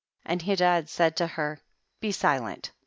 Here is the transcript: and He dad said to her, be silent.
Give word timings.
and 0.25 0.41
He 0.41 0.55
dad 0.55 0.89
said 0.89 1.15
to 1.17 1.27
her, 1.27 1.61
be 1.99 2.11
silent. 2.11 2.71